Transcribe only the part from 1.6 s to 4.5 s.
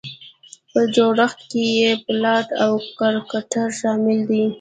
یې پلاټ او کرکټر شامل دي.